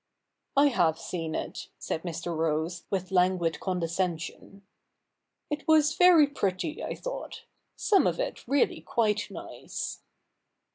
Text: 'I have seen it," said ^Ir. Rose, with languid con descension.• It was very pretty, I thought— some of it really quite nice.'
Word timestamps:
'I 0.57 0.69
have 0.69 0.97
seen 0.97 1.35
it," 1.35 1.67
said 1.77 2.01
^Ir. 2.01 2.35
Rose, 2.35 2.85
with 2.89 3.11
languid 3.11 3.59
con 3.59 3.79
descension.• 3.79 4.41
It 5.51 5.67
was 5.67 5.95
very 5.95 6.25
pretty, 6.25 6.83
I 6.83 6.95
thought— 6.95 7.43
some 7.75 8.07
of 8.07 8.19
it 8.19 8.43
really 8.47 8.81
quite 8.81 9.29
nice.' 9.29 10.01